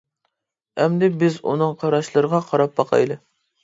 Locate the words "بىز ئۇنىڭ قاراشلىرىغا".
1.25-2.45